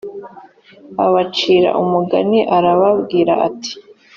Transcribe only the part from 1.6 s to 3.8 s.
umugani arababwira ati